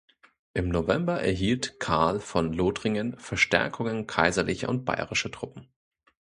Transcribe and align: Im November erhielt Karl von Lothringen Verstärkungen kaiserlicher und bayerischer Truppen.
Im 0.55 0.69
November 0.69 1.19
erhielt 1.21 1.79
Karl 1.79 2.19
von 2.19 2.53
Lothringen 2.53 3.19
Verstärkungen 3.19 4.07
kaiserlicher 4.07 4.67
und 4.67 4.83
bayerischer 4.83 5.29
Truppen. 5.29 5.67